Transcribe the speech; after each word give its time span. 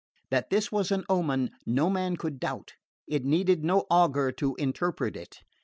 That 0.31 0.49
this 0.49 0.71
was 0.71 0.89
an 0.89 1.03
omen 1.11 1.51
no 1.63 1.87
man 1.87 2.17
could 2.17 2.39
doubt. 2.39 2.73
It 3.05 3.23
needed 3.23 3.63
no 3.63 3.85
augur 3.91 4.31
to 4.31 4.55
interpret 4.55 5.15
it. 5.15 5.41